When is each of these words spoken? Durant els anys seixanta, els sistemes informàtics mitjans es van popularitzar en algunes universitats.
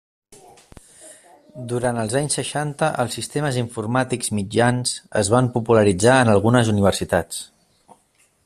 Durant 1.73 1.99
els 2.03 2.15
anys 2.21 2.37
seixanta, 2.39 2.89
els 3.05 3.19
sistemes 3.19 3.61
informàtics 3.63 4.33
mitjans 4.39 4.97
es 5.25 5.33
van 5.37 5.53
popularitzar 5.59 6.19
en 6.27 6.37
algunes 6.37 6.73
universitats. 6.77 7.45